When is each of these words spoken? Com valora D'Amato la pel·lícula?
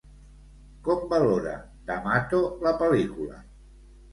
Com 0.87 1.03
valora 1.11 1.53
D'Amato 1.91 2.41
la 2.67 2.73
pel·lícula? 2.81 3.39